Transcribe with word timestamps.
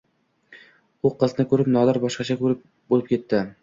U 1.11 1.13
qizni 1.21 1.47
ko‘rib 1.53 1.71
Nodir 1.77 2.03
boshqacha 2.09 2.43
bo‘lib 2.45 3.09
ketdi. 3.15 3.49